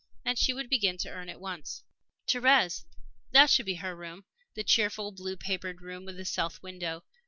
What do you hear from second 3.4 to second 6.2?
should be her room the cheerful, blue papered room with